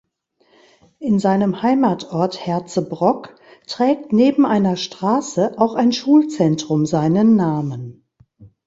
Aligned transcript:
In 0.97 1.19
seinem 1.19 1.61
Heimatort 1.61 2.43
Herzebrock 2.47 3.35
trägt 3.67 4.11
neben 4.13 4.47
einer 4.47 4.75
Straße 4.75 5.53
auch 5.59 5.75
ein 5.75 5.91
Schulzentrum 5.91 6.87
seinen 6.87 7.35
Namen. 7.35 8.07